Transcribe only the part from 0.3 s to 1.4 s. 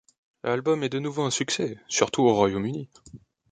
L'album est de nouveau un